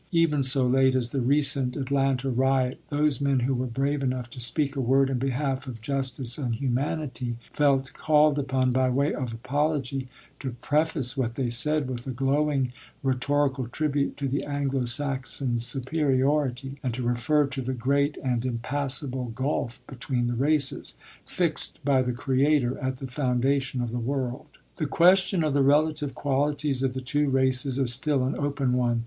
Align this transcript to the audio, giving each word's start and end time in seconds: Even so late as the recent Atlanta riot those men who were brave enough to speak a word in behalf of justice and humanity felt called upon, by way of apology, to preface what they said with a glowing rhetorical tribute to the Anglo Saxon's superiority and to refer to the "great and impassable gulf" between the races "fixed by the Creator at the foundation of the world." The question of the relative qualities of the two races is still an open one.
Even 0.11 0.41
so 0.41 0.65
late 0.65 0.95
as 0.95 1.11
the 1.11 1.21
recent 1.21 1.75
Atlanta 1.75 2.31
riot 2.31 2.79
those 2.89 3.21
men 3.21 3.41
who 3.41 3.53
were 3.53 3.67
brave 3.67 4.01
enough 4.01 4.31
to 4.31 4.39
speak 4.39 4.75
a 4.75 4.81
word 4.81 5.11
in 5.11 5.19
behalf 5.19 5.67
of 5.67 5.79
justice 5.79 6.39
and 6.39 6.55
humanity 6.55 7.37
felt 7.53 7.93
called 7.93 8.39
upon, 8.39 8.71
by 8.71 8.89
way 8.89 9.13
of 9.13 9.31
apology, 9.31 10.09
to 10.39 10.55
preface 10.59 11.15
what 11.15 11.35
they 11.35 11.51
said 11.51 11.87
with 11.87 12.07
a 12.07 12.09
glowing 12.09 12.73
rhetorical 13.03 13.67
tribute 13.67 14.17
to 14.17 14.27
the 14.27 14.43
Anglo 14.43 14.85
Saxon's 14.85 15.67
superiority 15.67 16.79
and 16.81 16.95
to 16.95 17.03
refer 17.03 17.45
to 17.45 17.61
the 17.61 17.75
"great 17.75 18.17
and 18.23 18.43
impassable 18.43 19.25
gulf" 19.25 19.85
between 19.85 20.25
the 20.25 20.33
races 20.33 20.97
"fixed 21.27 21.79
by 21.85 22.01
the 22.01 22.11
Creator 22.11 22.75
at 22.79 22.95
the 22.95 23.05
foundation 23.05 23.81
of 23.83 23.91
the 23.91 23.99
world." 23.99 24.47
The 24.77 24.87
question 24.87 25.43
of 25.43 25.53
the 25.53 25.61
relative 25.61 26.15
qualities 26.15 26.81
of 26.81 26.95
the 26.95 27.01
two 27.01 27.29
races 27.29 27.77
is 27.77 27.93
still 27.93 28.23
an 28.23 28.33
open 28.39 28.73
one. 28.73 28.99